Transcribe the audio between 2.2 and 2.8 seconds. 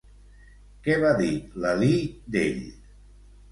d'ell?